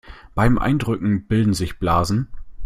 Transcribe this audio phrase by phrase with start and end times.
[0.33, 2.29] Beim Eindrücken bilden sich Blasen.